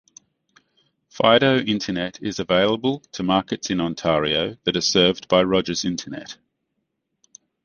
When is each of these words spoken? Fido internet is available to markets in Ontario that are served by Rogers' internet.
Fido 1.11 1.59
internet 1.59 2.19
is 2.23 2.39
available 2.39 3.01
to 3.11 3.21
markets 3.21 3.69
in 3.69 3.79
Ontario 3.79 4.57
that 4.63 4.75
are 4.75 4.81
served 4.81 5.27
by 5.27 5.43
Rogers' 5.43 5.85
internet. 5.85 6.37